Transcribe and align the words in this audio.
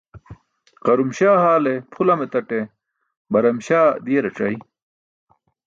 Quram 0.83 1.09
śaa 1.17 1.41
haale 1.43 1.73
pʰu 1.91 2.01
lam 2.07 2.21
etaṭe, 2.25 2.59
baram 3.31 3.57
śaa 3.67 3.87
diẏarac̣aya? 4.05 4.59